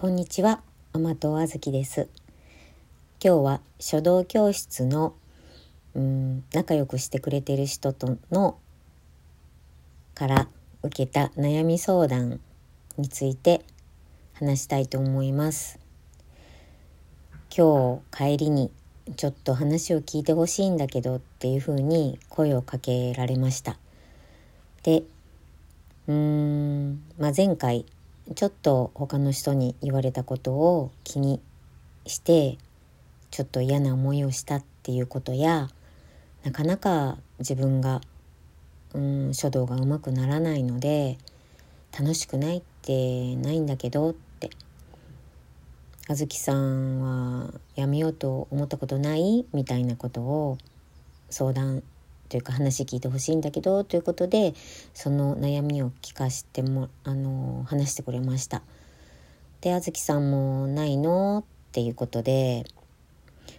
[0.00, 0.62] こんにちは、
[0.94, 2.08] 甘党あずきです。
[3.22, 5.12] 今日は書道教室の
[5.94, 8.56] うん仲良くしてくれてる人との
[10.14, 10.48] から
[10.82, 12.40] 受けた悩み相談
[12.96, 13.60] について
[14.32, 15.78] 話したいと思います。
[17.54, 18.70] 今日帰りに
[19.16, 23.76] ちょっと話を聞いてほしいんだけどっていうふうに声をかけられました。
[24.82, 25.02] で、
[26.08, 27.84] うーん、まあ、前回
[28.34, 31.40] ちょっと他の人に言われたことを気に
[32.06, 32.58] して
[33.30, 35.68] ちょっと嫌な思いをしたっていうことや
[36.44, 38.00] なかなか自分が
[38.94, 41.18] うん書道がうまくならないので
[41.98, 44.50] 楽しくないってないんだけどって。
[46.08, 49.46] あずきさんはやめようと思ったことない？
[49.52, 50.58] みたいなことを
[51.28, 51.84] 相談
[52.30, 54.54] というか話聞いてほしいんだけどということで
[54.94, 58.62] その悩みを聞かしてもあの話してくれました。
[59.60, 61.44] であずきさんもないの？
[61.70, 62.64] っていうことで、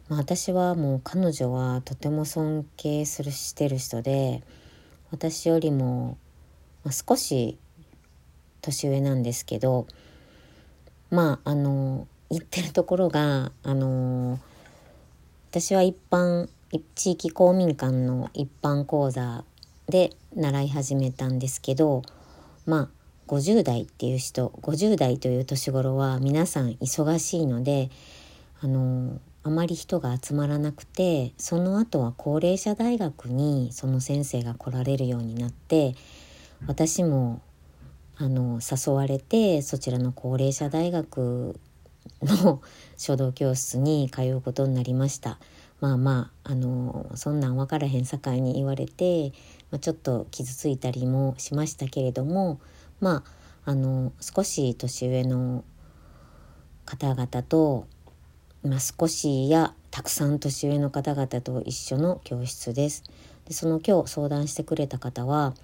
[0.10, 4.44] まあ、私はもう彼女はとても尊敬するしてる人で
[5.12, 6.18] 私よりも、
[6.84, 7.58] ま、少し
[8.62, 9.88] 年上なんですけど
[11.10, 14.40] まああの言ってるところがあの
[15.50, 19.44] 私は一般地域公民館の一般講座
[19.90, 22.04] で習い始めたんですけど
[22.66, 22.90] まあ
[23.28, 27.90] 50代っていう人50代という年頃は皆さん忙しいので
[28.62, 35.96] あのあまり人が集まらなくてその後は高齢者大学にその先生が来られるようになって
[36.68, 37.42] 私も
[38.18, 41.60] あの誘われてそちらの高齢者大学
[42.22, 42.62] の
[42.98, 45.40] 書道教室に通うことになりました。
[45.82, 49.32] まあまああのそんなん分からへんさかいに言われて、
[49.72, 52.62] まあ、ちょっと傷ついたりもしましたけれども
[53.00, 53.24] ま
[53.66, 55.64] ああの少し年上の
[56.86, 57.88] 方々と、
[58.64, 63.04] まあ、少しやたくさん年上の方々と一緒の教室です。
[63.48, 65.56] でその今日相談してくれた方は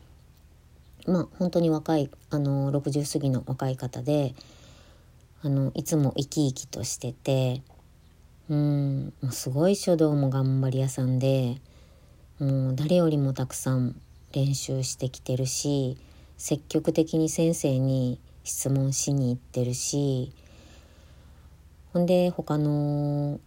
[1.05, 4.33] まあ本当に若いあの60過ぎの若い方で
[5.43, 7.61] あのいつも生き生きとしてて
[8.49, 9.13] うん。
[9.31, 11.59] すごい書道も頑張り屋さんで
[12.39, 13.99] もう誰よりもたくさん
[14.31, 15.97] 練習してきてるし
[16.37, 20.31] 積極的に先生に質問しに行ってるし
[21.93, 23.39] ほんで他の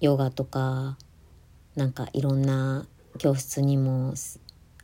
[0.00, 0.96] ヨガとか
[1.76, 2.86] なんかいろんな
[3.18, 4.14] 教室にも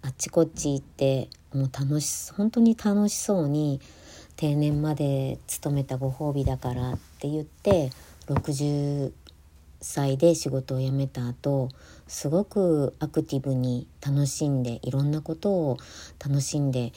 [0.02, 3.80] あっちこっち行ってもう楽し本当に楽しそうに
[4.36, 7.90] 定年まで勤めたご褒美だからって言って
[8.28, 9.12] 60
[9.80, 11.68] 歳で仕事を辞めた後
[12.06, 15.78] すごくアクティブに楽しんでいろんなことを
[16.24, 16.92] 楽しんで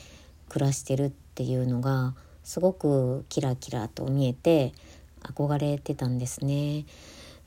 [0.50, 4.74] 暮らしてるっていうのがすごくキラキラと見えて
[5.22, 6.86] 憧れてたんですね。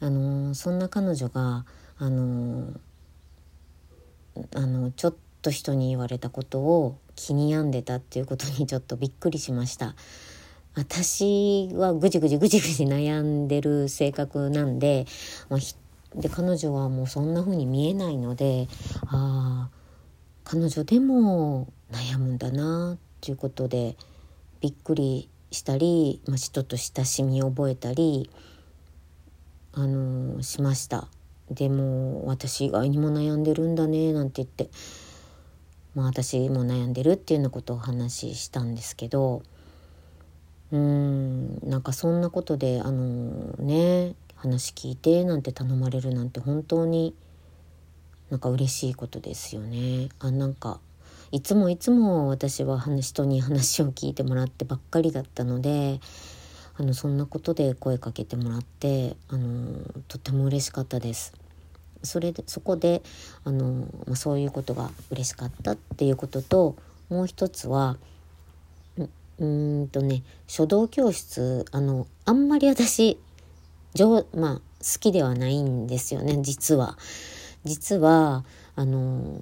[0.00, 1.64] あのそんな彼女が
[1.98, 2.72] あの
[4.54, 9.94] あのちょっと人に言われたことを気に病んでたっていうことにちょっとびっくりしました。
[10.74, 15.06] 私はぐじぐじぐじぐじ悩んでる性格なんで,、
[16.16, 18.66] で彼女はもうそんな風に見えないので
[19.06, 19.84] ああ
[20.42, 23.96] 彼女でも悩むんだなっていうことで
[24.60, 28.28] びっくりしたり、まあ、人と親しみを覚えたり、
[29.72, 31.06] あのー、しました。
[31.50, 34.70] でも私以外にも悩んでるんだねなんて言って、
[35.94, 39.42] まあ、私も悩んでるっていうようなことをお話ししたんですけど。
[40.72, 47.14] うんなんかそんなことであのね話聞いてなんて頼まれるなんて本当に
[48.30, 50.08] なんか嬉しいことですよね。
[50.19, 50.80] あなんか
[51.30, 56.00] いつもいつも私は人に話を聞いてもらってばっかりだったので
[56.76, 61.32] あのそんなことで声かけてもらってあのとても嬉しかったです。
[62.02, 63.02] それでそこで
[63.44, 66.76] あの、まあ、そういうことが嬉しかったっていうことと
[67.08, 67.96] もう一つは
[69.38, 73.19] うんとね書道教室あのあんまり私
[73.94, 74.62] 上まあ好
[75.00, 76.98] きではないんですよね実は。
[77.64, 78.44] 実は
[78.76, 79.40] あの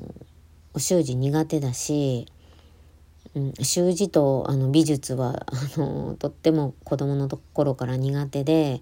[0.75, 2.27] お習字苦手だし、
[3.35, 8.81] うん、習字とあの美術はあのとっても子供の頃から苦手で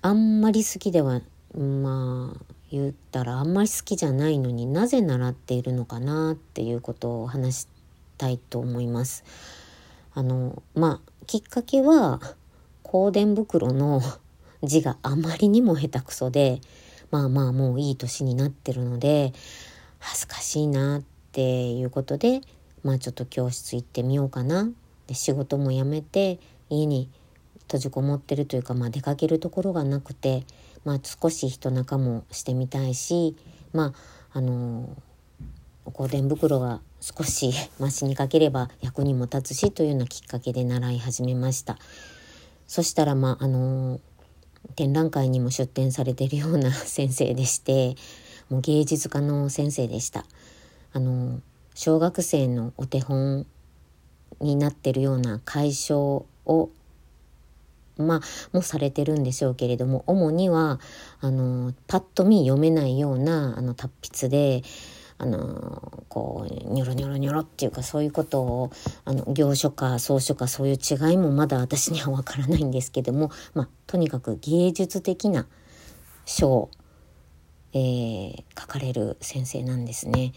[0.00, 1.20] あんまり好きでは
[1.58, 7.68] まあ言ったらあんまり好きじゃないのになぜ習っているのかなっていうことを話し
[8.18, 9.24] たいと思います。
[10.16, 12.20] あのまあきっかけは
[12.82, 14.00] 香典袋の
[14.64, 16.62] 字があまりにも下手くそで
[17.10, 19.34] まあまあもういい年になってるので
[19.98, 21.02] 恥ずかしいなっ
[21.32, 22.40] ていうことで
[22.82, 24.70] まあちょっと教室行ってみようかな。
[25.06, 26.40] で仕事も辞めて
[26.70, 27.10] 家に
[27.64, 30.44] 閉じこもってるというか、まあ、出かけるところがなくて、
[30.84, 33.36] まあ、少し人仲もしてみたいし
[33.72, 33.92] ま
[34.32, 34.88] ああの
[35.84, 41.78] お香典袋が少しマシにかければ役にも立つしというようなきっかけで習い始めました。
[42.66, 44.00] そしたらまああの
[44.74, 47.94] 展覧会にも出展されてるような 先生でして
[48.50, 50.26] もう芸術家の先生でした。
[50.92, 51.40] あの
[51.76, 53.46] 小学生のお手本
[54.40, 56.70] になってるような解消を
[57.98, 58.20] まあ
[58.52, 60.80] もされてるんでしょうけれども主には
[61.20, 64.64] あのパッと見読めないようなあの達筆で
[65.18, 68.70] あのこうニョロニョロニョロっていうかそういうことを
[69.04, 75.46] あの行書か草書かそういう違いもまだ私にはわからないんですけども、まあ、とにかく芸術的な
[76.26, 76.70] 書を、
[77.72, 80.32] えー、書かれる先生なんですね。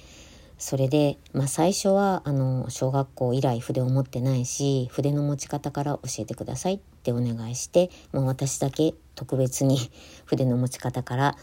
[0.58, 9.78] それで、まあ、最初はあの小学校以来筆を持ってないし筆の持ち方から教えてくださいってお願いしてもう私だけ特別に
[10.26, 11.38] 筆の持ち方から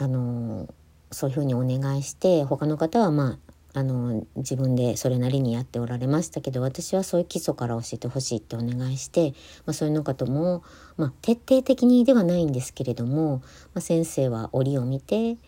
[0.00, 0.68] あの
[1.14, 3.38] そういうふうにお願いして他の方はまあ
[3.76, 9.32] あの自分でそれなりにやっておられましたけど私はそういう基礎から教えてほしいってお願いして、
[9.66, 10.62] まあ、そういうの方も、
[10.96, 15.38] まあ、徹底的にではないんですけれども、まあ、先生は折を見て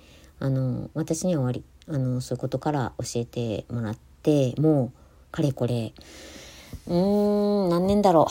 [0.41, 4.93] あの私には終わりあのそういうことから教えてもらっても
[5.31, 5.93] うかれこれ
[6.89, 8.27] うーん何年だろ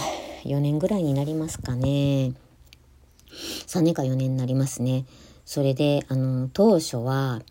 [0.45, 2.33] う4年ぐらいになりますかね。
[3.67, 5.05] 3年か4年になりますね。
[5.45, 7.41] それであの当初は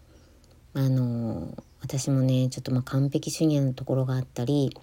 [0.75, 4.77] あの私もねちょっとまあ完璧主義のところがあったり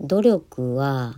[0.00, 1.16] 努力は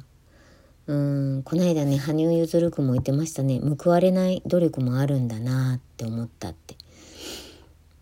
[0.87, 6.77] うんこの間ね羽生結弦君も言ってましたね報われない努力もあるんだなって思ったって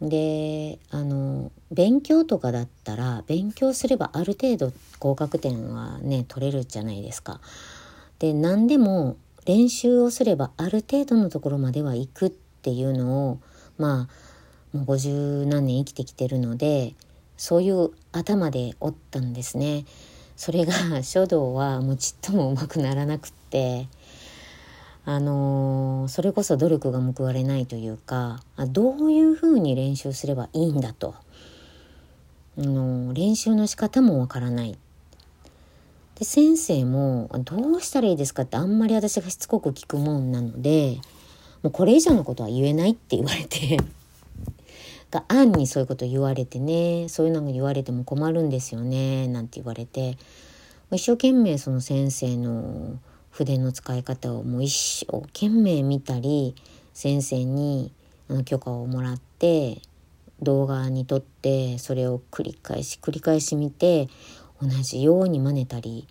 [0.01, 7.41] であの勉強とかだったら勉強すればある程度合格点はね取れるじゃないですか。
[8.19, 9.17] で何でも
[9.47, 12.31] 練習をすればある程度のところまでは行くっ
[12.63, 13.41] ていうのを
[13.79, 14.09] ま
[14.73, 16.95] あもう50何年生きてきてるので
[17.37, 19.85] そういう頭でおったんですね。
[20.37, 23.87] それが書道はもうちっともうまくならなくって
[25.05, 31.15] あの、それこそ努力が報われないというかどういうふうに練習すればいいんだと、
[32.59, 34.79] あの、練習の仕方もわからない
[36.23, 41.01] で先生も「どうしたらいいですか?」ってあんまり私がしつこく聞くもんなので
[41.63, 43.79] もうこれ以上のことは言えないって言われて。
[45.11, 47.09] が暗にそういうこと言われてね。
[47.09, 49.29] そういうのが言われても困るんですよね。
[49.29, 50.17] なんて言われて。
[50.91, 52.99] 一生懸命その先生の
[53.31, 56.55] 筆の使い方をもう一生懸命見たり
[56.93, 57.93] 先生に
[58.29, 59.81] あの許可をもらって
[60.43, 64.09] 動画に撮ってそれを繰り返し繰り返し見て
[64.61, 66.07] 同じように真似たり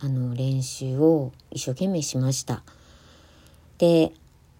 [0.00, 2.62] あの練習を一生懸命しました。
[3.78, 4.12] で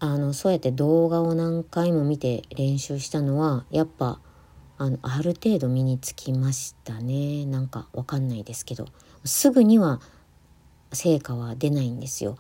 [0.07, 4.21] あのそうやって動画を何回も見て練習したのはやっぱ
[4.79, 8.87] あのある程度身につきましたねなんかわかんないですけど
[9.25, 10.01] すぐには
[10.93, 12.39] 成果は出ないんですよ。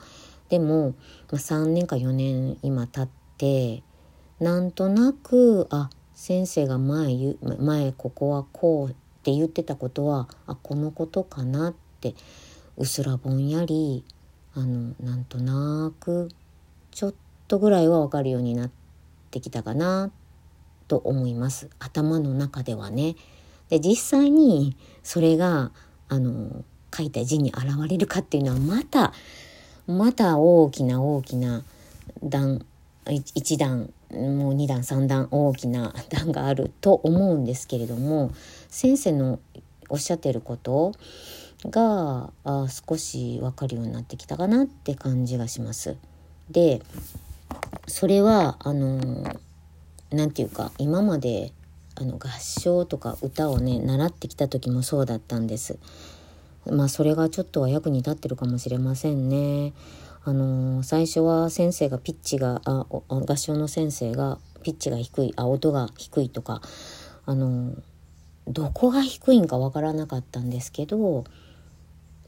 [0.49, 0.95] でも、ま
[1.33, 3.83] あ、3年か4年今経って
[4.39, 12.15] なんとなくあ先生が前前ここはこうって言ってたことはあこのことかなって
[12.77, 14.05] うすらぼんやり
[14.55, 16.31] あのなんとなく
[16.93, 17.15] ちょっ
[17.49, 18.71] とぐらいは分かるようになっ
[19.31, 20.11] てきたかな
[20.89, 23.17] と思います頭の中ではね。
[23.69, 25.73] で実際にそれが
[26.09, 29.13] あの書いた字に現れるかっていうのはまた
[29.87, 31.65] また大きな大きな
[32.23, 32.65] 段
[33.05, 38.33] 1段もう2段3段大きな段があると思うんですけれども
[38.69, 39.41] 先生の
[39.89, 40.93] おっしゃってること
[41.65, 45.97] があ少し分かるようになってきたかなって感じがします。
[46.51, 46.83] で
[47.87, 49.25] それはあの
[50.11, 51.53] 何て言うか今まで
[51.95, 55.79] あの合唱とか歌をね習ってきた時もそうだったんです。
[56.71, 59.73] まあそれがちょっとは役に立ってるかもしれませんね。
[60.25, 66.61] あの、最初は先生がピッチがあ合唱の先生がピッチが低いあ音が低いとか
[67.25, 67.77] あの、
[68.49, 71.25] どこが低いんかわからなかったんですけど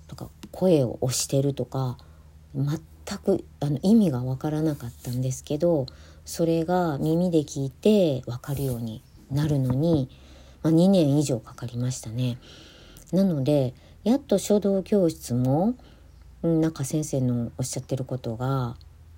[0.07, 1.99] とか声を押してるとか
[2.55, 2.81] 全
[3.17, 5.87] くあの意味がわからなかったんですけど
[6.27, 10.11] それが耳で聞いてわかるようになるのに、
[10.63, 12.37] まあ、2年以上かかりましたね。
[13.13, 13.73] なので
[14.05, 15.75] やっと書道教室も
[16.43, 18.77] なんか先生のおっしゃってることが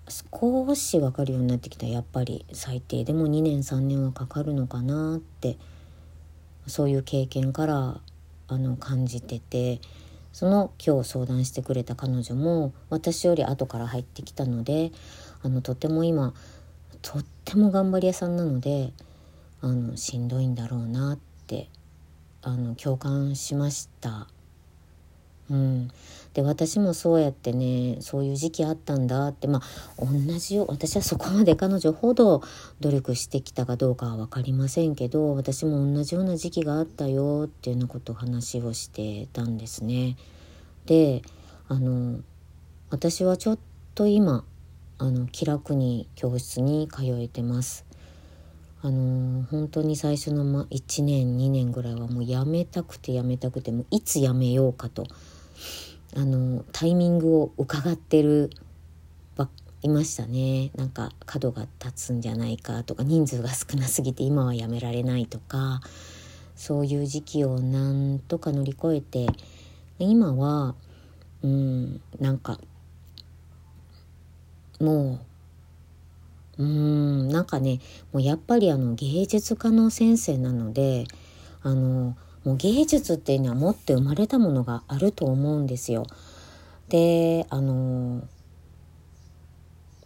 [0.08, 5.56] 少し分かるようになってきたやっぱり最低でも2年3年はかかるのかなって
[6.66, 8.00] そういう経験から
[8.48, 9.80] あの感じてて
[10.32, 14.92] その今日相談してくれた彼女も私より後から入ってきたので
[15.42, 16.34] あのとても今
[17.02, 18.92] とっても頑張り屋さんなので
[19.60, 21.68] あのしんどいんだろうなって
[22.42, 24.28] あの共感しました。
[25.50, 25.90] うん、
[26.32, 32.42] で私もそうやってねそういう時期あったんだってまあ同じよ私はそこまで彼女ほど
[32.78, 40.16] 努力してきたかどうかは分かりませんけど私も同じような時期があったよっていうようなことを話をしてたんですね。
[40.86, 41.22] で
[41.68, 42.20] あの
[42.90, 43.58] 私はちょっ
[43.94, 44.44] と今
[44.98, 47.84] あの気楽に教室に通えてます。
[48.82, 55.06] あの本当に最初の、ま、1年2年ぐらいはもうやめたくてやめたくてもいつやめようかと
[56.16, 58.50] あのタイミングを伺ってる
[59.82, 60.70] いましたね。
[60.74, 65.80] なんか角が立つんじゃないかとか人数が少なすぎて今はやめられないとか
[66.54, 69.26] そういう時期をなんとか乗り越えて
[69.98, 70.74] 今は
[71.42, 72.60] うんなんか
[74.80, 75.20] も
[76.58, 77.80] ううんなんかね
[78.12, 81.06] もうやっぱりあの芸術家の先生なので
[81.62, 86.06] あのもう芸術っていうのは持って生まれたものがあると思うんですよ。
[86.88, 88.22] であの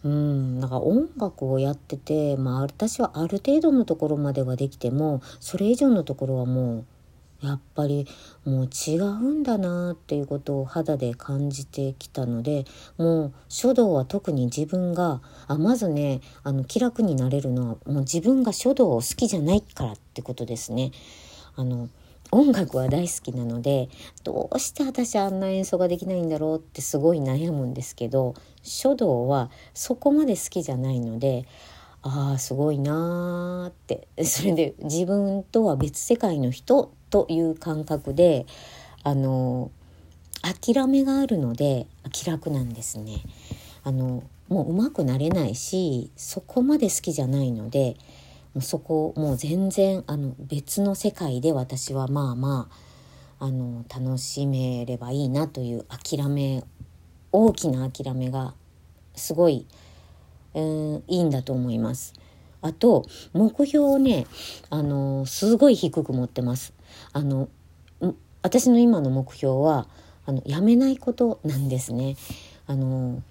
[0.03, 6.85] うんなんか音楽をやってて、まあ、私はある程度のところまではできてもそれ以上のところはも
[7.43, 8.07] うやっぱり
[8.45, 12.65] もう違うんだなっていうことを肌で感じてきたので
[12.97, 20.91] もう書道は特に自分があまずねあの気楽になれるのはもう自分が書道を好きじゃないからってことですね。
[21.55, 21.89] あの
[22.31, 23.89] 音楽は大好きなので
[24.23, 31.45] どうして私あんな演奏ができないんだろうってすごい悩むんですけど書道はそこまで好きじゃないので
[32.01, 38.45] ああすごいなーってそれで自分とは別世界の人という感覚で
[39.03, 39.71] あの
[40.41, 43.21] 諦めがあるので気楽なんですね。
[43.83, 47.97] あのもう上手くなれないしそこまで好きじゃないので
[48.55, 52.69] もうそこもう全然あの別の世界で私はまあま
[53.39, 56.63] ああの楽しめればいいなという諦め
[57.33, 58.53] 大きな諦めが
[59.13, 59.67] すごい、
[60.53, 62.13] えー、いいんだと思います。
[62.61, 64.25] あと目標をね
[64.69, 66.73] あのすごい低く持ってます。
[67.11, 67.49] あの
[68.41, 69.87] 私の今の目標は
[70.25, 72.15] あのやめないことなんですね。
[72.67, 73.21] あの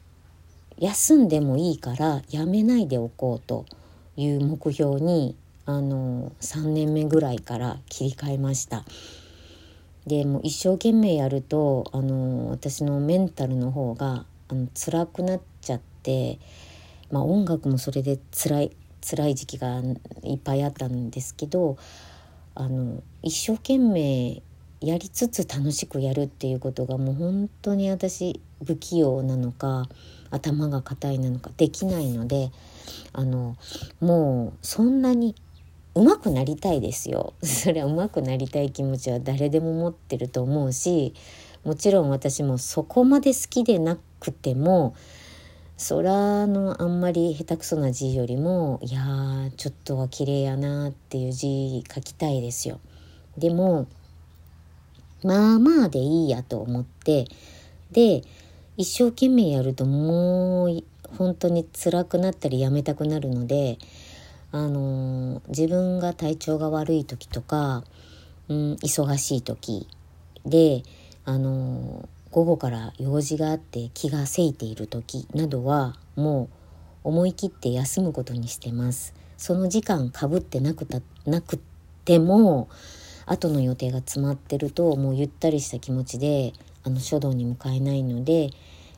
[0.78, 3.64] 休んでもいいからやめないでおこうと。
[4.16, 8.84] いう目標にあの3年目ぐらいから切り替えました。
[10.06, 16.38] でも一生懸命やるとあの私のメンタルの方があの辛くなっちゃって、
[17.10, 19.80] まあ、音楽もそれで辛い辛い時期が
[20.22, 21.78] いっぱいあったんですけど
[22.54, 24.42] あの一生懸命
[24.80, 29.88] やりつつ楽しくやるっていうことがもう本当に私不器用なのか
[30.30, 32.50] 頭が硬いなのかできないので
[33.12, 33.56] あの
[34.00, 35.34] もうそんなに
[35.94, 41.14] 上手くなりたいですよ それは上手くなりたい気持ちは誰でも持ってると思うし
[41.64, 44.94] もちろん私もそこまで好きでなくても
[45.88, 52.78] 空のあんまり下手くそな字よりもいやーちょっとは綺麗やなっていう字書きたいですよ。
[53.36, 53.86] でも
[55.24, 57.26] まあまあでいいやと思って
[57.90, 58.22] で
[58.76, 60.84] 一生懸命やるともう
[61.16, 63.78] 本当に辛くなったりやめたくなるので、
[64.52, 67.84] あの自分が体調が悪い時とか、
[68.48, 69.88] うん、忙しい時
[70.44, 70.82] で、
[71.24, 76.50] あの午後から用事があって気がせいている時などはも
[77.04, 79.14] う思い切って休むことにしてます。
[79.36, 81.58] その時間かぶってなくたなく
[82.04, 82.68] ても
[83.26, 86.52] 後の予定が詰まってるともうゆったりした気持ちで
[86.82, 88.50] あの書道に向かえないので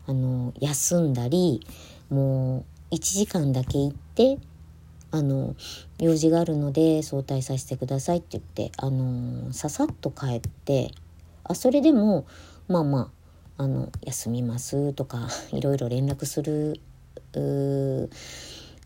[0.06, 1.66] あの休んだり
[2.10, 4.38] もう1時間だけ行って
[5.10, 5.54] あの
[5.98, 10.92] 用事があるので早退させてくださいって言ってあのささっと帰って
[11.44, 12.26] あそれでも
[12.68, 13.10] まあま
[13.56, 16.80] ああの休みますとか いろいろ連絡する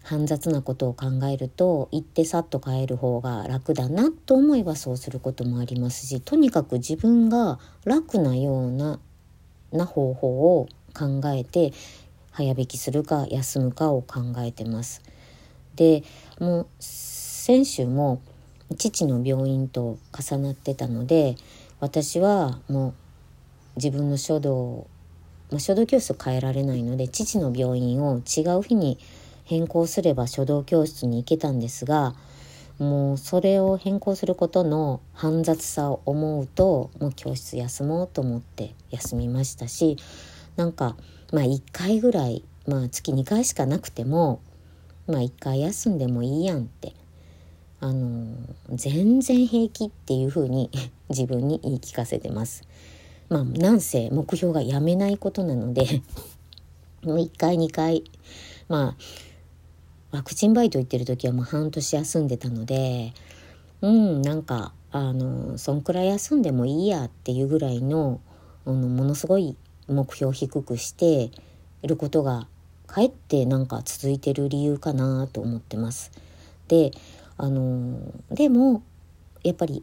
[0.03, 8.99] 煩雑なことを考えると行ってさっと帰る方が楽だなと思えばそうすることもありますしとにかく自分が楽なような
[9.73, 11.73] な方法を考えて
[12.33, 15.03] 早引きするか休むかを考えてます。
[15.77, 16.05] で
[16.39, 18.21] もう先週も
[18.77, 21.37] 父の病院と重なってたので
[21.81, 22.95] 私はもう
[23.77, 24.87] 自分の書道、
[25.51, 28.99] まあ、書道教室変えられないので父の病院を違う日に
[29.45, 32.15] 変更すれば書道教室に行けたんですが
[32.79, 39.99] もうそれを変更することの煩雑さを思うともう教室休もうと思って休みましたし
[40.57, 40.97] なんか
[41.33, 44.41] まあ1回ぐらいまあ月2回しかなくても
[45.07, 46.95] まあ1回休んでもいいやんって
[47.81, 48.37] あの
[48.71, 50.71] 全然平気っていう風に
[51.09, 52.63] 自分に言い聞かせてます。
[53.29, 56.03] まあなんせ目標がやめないことなので
[57.03, 58.05] もう1回2回
[58.69, 58.97] ま
[60.11, 63.13] あワクチンバイト行ってる時はもう半年休んでたので
[63.81, 68.21] うんなんかあのそんくらい休んでもいいやっていうぐらいの
[68.67, 69.57] あのものすごい
[69.93, 71.31] 目標を低くして
[71.83, 72.47] いることが
[72.87, 76.11] かえってなんか続いてる理由かなと思ってます。
[76.69, 76.93] で
[77.37, 78.83] あのでも
[79.43, 79.83] やっぱり、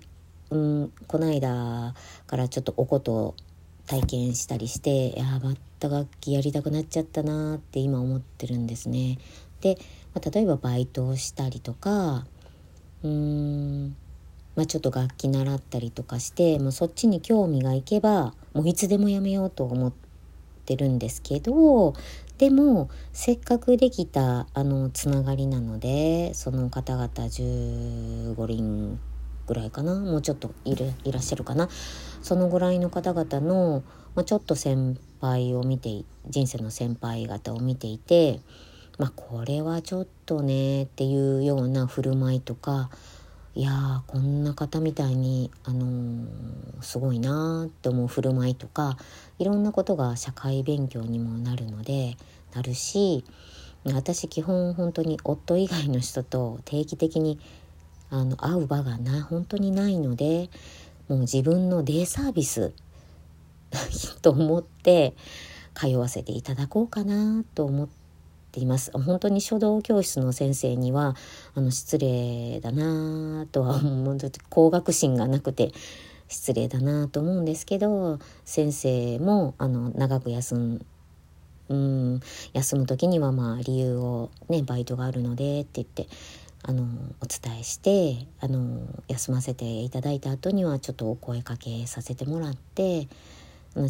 [0.51, 1.93] うん、この間
[2.27, 3.35] からちょっとおこと
[3.87, 9.17] 体験したりしていやまた楽器やりたくなっちゃったなって今思ってるんですね。
[9.61, 9.77] で、
[10.13, 12.25] まあ、例えばバイトをしたりとか
[13.03, 13.95] うーん、
[14.57, 19.93] まあ、ちょっと楽器習ったりとかしてもうそっちに興味がいけばもういつでもやめようと思っ
[20.65, 21.93] てるんですけど
[22.39, 28.99] でもせっかくできたあのつながりなのでその方々15人
[29.45, 31.69] ぐらいかなもうちょっといるいらっしゃるかな。
[32.21, 33.83] そのぐらいの方々の、
[34.15, 38.41] まあ、ちょっと先輩を見て人生の先輩方を見ていて
[38.97, 42.89] まあこれはちょっとねっていうような振る舞いとか
[43.57, 46.27] いやこんな方みたいに、あのー、
[46.81, 48.99] すごいなって思う振る舞いとか
[49.39, 52.17] いろんなことが社会勉強にもなるので
[52.53, 53.25] なるし
[53.83, 57.39] 私基本本当に夫以外の人と定期的に
[58.11, 60.51] あの会う場がな本当にないので
[61.07, 62.73] もう自分のデイサービス
[64.21, 65.15] と思って
[65.73, 68.06] 通わせていただこうかなと思って
[68.57, 68.91] ています。
[68.91, 71.15] 本当に書道教室の先生には
[71.53, 74.17] あの失礼だなとは思う
[74.49, 75.71] 高学心がなくて
[76.27, 80.85] 失礼だなと思うんですけど先生もあの長く休ん
[81.69, 82.21] うん
[82.53, 86.07] 休む時にはまあ理由をねバイトがあるのでって言って
[86.63, 86.83] あの
[87.21, 93.07] お伝えしてあの休ませていただいた後にはちょっとお声かけさせてもらって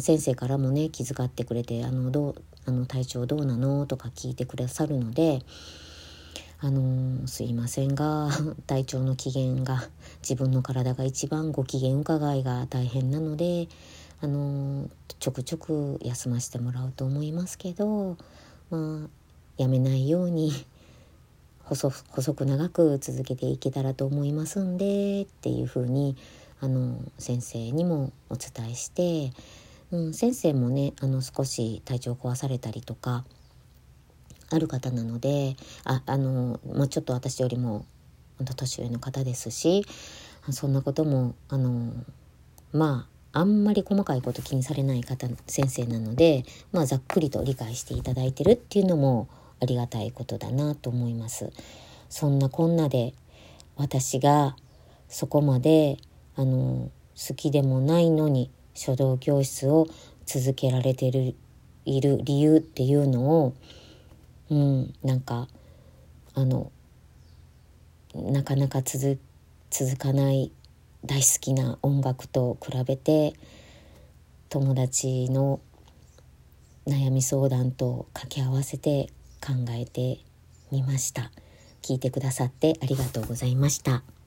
[0.00, 3.86] 先生からもね気遣ってくれてあのどうあの体調どうなの？
[3.86, 5.40] とか聞いてくださるので
[6.60, 8.28] あのすいませんが
[8.68, 9.88] 体調の機嫌が
[10.20, 13.68] 自分の体が一番ご機嫌伺いが大変なので
[14.20, 18.18] あのちょくちょく休ませてもらおうと思いますけど
[18.68, 19.08] まあ
[19.56, 20.52] やめないように
[21.64, 26.16] 細細く長く続けていけたらと思いますんでっていうふうに
[26.60, 29.32] あの先生にもお伝えして
[29.90, 33.24] うん、先生もねあの少し体調壊されたりとか
[34.50, 37.86] ある方なのでああの、まあ、ちょっと私よりも
[38.56, 39.84] 年上の方ですし
[40.50, 41.92] そんなこともあの
[42.72, 49.28] まああんまり細かいこと気にされない方先生なので、まあ、ざっくりと理解していただいてるっていうのも
[49.60, 51.52] ありがたいことだなと思います。
[52.08, 53.12] そんなこんなで
[53.76, 54.56] 私が
[55.08, 55.98] そこまで
[56.36, 59.88] あの好きでもないのに書道教室を
[60.24, 61.34] 続けられてる
[61.84, 63.54] いる理由っていうのを
[64.50, 65.48] うんなんか
[66.34, 66.70] あの
[68.14, 69.18] なかなか続
[69.70, 70.52] 続かない
[71.04, 73.34] 大好きな音楽と比べて
[74.48, 75.60] 友達の
[76.86, 79.08] 悩み相談と掛け合わせて
[79.40, 80.20] 考えて
[80.70, 81.32] みました
[81.82, 84.17] 聞いてくださってありがとうございました。